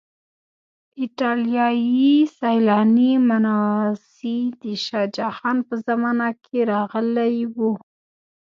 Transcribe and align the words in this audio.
ایټالیایی 1.01 2.13
سیلانی 2.39 3.11
منوسي 3.27 4.37
د 4.61 4.63
شاه 4.85 5.07
جهان 5.17 5.57
په 5.67 5.75
زمانه 5.87 6.27
کې 6.43 6.59
راغلی 6.73 7.35
و. 7.53 7.55